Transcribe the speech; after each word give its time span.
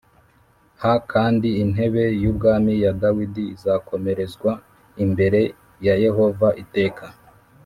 H 0.81 0.83
Kandi 1.11 1.49
Intebe 1.63 2.03
Y 2.23 2.25
Ubwami 2.31 2.71
Ya 2.83 2.91
Dawidi 3.01 3.43
Izakomerezwa 3.55 4.51
Imbere 5.03 5.41
Yayehova 5.85 6.49
Iteka 6.65 7.05